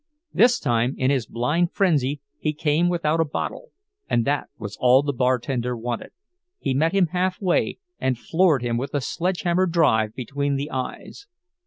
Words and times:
This 0.33 0.59
time, 0.59 0.95
in 0.97 1.11
his 1.11 1.27
blind 1.27 1.73
frenzy, 1.73 2.21
he 2.39 2.53
came 2.53 2.89
without 2.89 3.19
a 3.19 3.23
bottle, 3.23 3.69
and 4.09 4.25
that 4.25 4.49
was 4.57 4.75
all 4.79 5.03
the 5.03 5.13
bartender 5.13 5.77
wanted—he 5.77 6.73
met 6.73 6.93
him 6.93 7.09
halfway 7.11 7.77
and 7.99 8.17
floored 8.17 8.63
him 8.63 8.77
with 8.77 8.95
a 8.95 8.99
sledgehammer 9.01 9.67
drive 9.67 10.15
between 10.15 10.55
the 10.55 10.71
eyes. 10.71 11.27